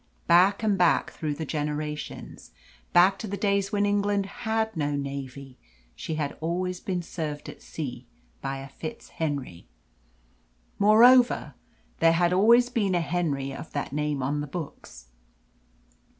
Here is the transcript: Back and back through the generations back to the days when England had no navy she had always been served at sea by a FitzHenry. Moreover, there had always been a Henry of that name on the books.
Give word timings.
Back 0.25 0.63
and 0.63 0.79
back 0.79 1.11
through 1.11 1.35
the 1.35 1.45
generations 1.45 2.49
back 2.91 3.19
to 3.19 3.27
the 3.27 3.37
days 3.37 3.71
when 3.71 3.85
England 3.85 4.25
had 4.25 4.75
no 4.75 4.95
navy 4.95 5.59
she 5.95 6.15
had 6.15 6.35
always 6.41 6.79
been 6.79 7.03
served 7.03 7.47
at 7.47 7.61
sea 7.61 8.07
by 8.41 8.57
a 8.57 8.67
FitzHenry. 8.67 9.67
Moreover, 10.79 11.53
there 11.99 12.13
had 12.13 12.33
always 12.33 12.67
been 12.67 12.95
a 12.95 12.99
Henry 12.99 13.53
of 13.53 13.73
that 13.73 13.93
name 13.93 14.23
on 14.23 14.41
the 14.41 14.47
books. 14.47 15.09